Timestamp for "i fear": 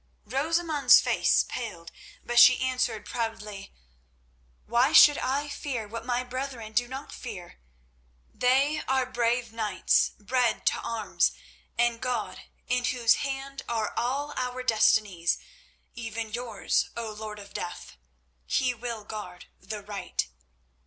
5.19-5.87